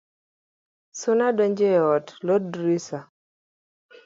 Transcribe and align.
Suna 0.99 1.27
donjo 1.37 1.67
e 1.77 1.83
ot, 1.93 2.07
lor 2.25 2.41
drisha 2.51 2.99